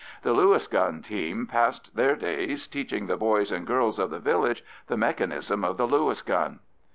[0.23, 4.63] The Lewis gun team passed their days teaching the boys and girls of the village
[4.87, 6.59] the mechanism of the Lewis gun.